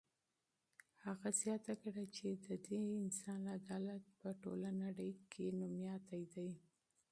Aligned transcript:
هغه 1.05 1.29
زیاته 1.41 1.73
کړه 1.83 2.03
چې 2.15 2.27
د 2.45 2.47
دې 2.67 2.81
انسان 3.01 3.41
عدالت 3.57 4.03
په 4.19 4.29
ټوله 4.41 4.69
نړۍ 4.83 5.11
کې 5.31 5.45
مشهور 5.59 6.01
دی. 6.35 6.49